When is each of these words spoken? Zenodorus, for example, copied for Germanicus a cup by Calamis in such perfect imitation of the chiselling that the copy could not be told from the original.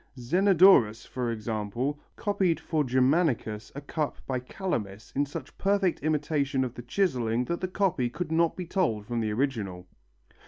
Zenodorus, 0.17 1.05
for 1.05 1.29
example, 1.31 1.99
copied 2.15 2.59
for 2.59 2.83
Germanicus 2.83 3.71
a 3.75 3.81
cup 3.81 4.17
by 4.25 4.39
Calamis 4.39 5.13
in 5.15 5.27
such 5.27 5.55
perfect 5.59 5.99
imitation 5.99 6.63
of 6.63 6.73
the 6.73 6.81
chiselling 6.81 7.45
that 7.45 7.61
the 7.61 7.67
copy 7.67 8.09
could 8.09 8.31
not 8.31 8.55
be 8.57 8.65
told 8.65 9.05
from 9.05 9.19
the 9.19 9.31
original. 9.31 9.85